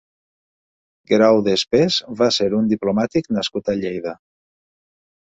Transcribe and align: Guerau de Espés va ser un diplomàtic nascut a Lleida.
Guerau 1.09 1.41
de 1.47 1.51
Espés 1.57 1.97
va 2.21 2.29
ser 2.37 2.47
un 2.59 2.71
diplomàtic 2.71 3.29
nascut 3.37 3.69
a 3.75 3.77
Lleida. 3.83 4.15